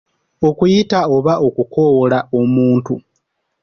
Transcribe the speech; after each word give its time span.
Okuyita 0.47 0.99
oba 1.15 1.33
okukoowoola 1.47 2.19
omuntu. 2.39 2.95